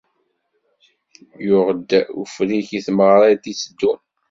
Yuɣ-d 1.47 1.89
ufrik 2.21 2.69
i 2.77 2.79
tmeɣra 2.85 3.27
d-itteddun. 3.41 3.99